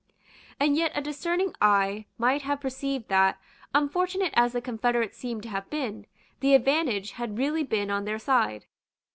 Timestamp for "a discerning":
0.95-1.53